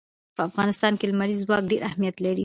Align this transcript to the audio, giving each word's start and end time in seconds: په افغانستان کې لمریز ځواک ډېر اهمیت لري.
په 0.35 0.41
افغانستان 0.49 0.93
کې 0.99 1.05
لمریز 1.11 1.39
ځواک 1.45 1.63
ډېر 1.71 1.81
اهمیت 1.89 2.15
لري. 2.25 2.39